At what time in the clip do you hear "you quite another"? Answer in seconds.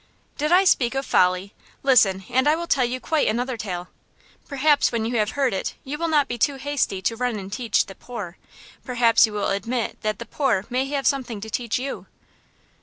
2.83-3.55